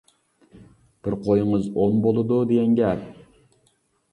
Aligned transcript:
بىر 1.07 1.17
قويىڭىز 1.27 1.67
ئون 1.83 1.99
بولىدۇ 2.07 2.41
دېگەن 2.53 2.75
گەپ. 2.81 3.05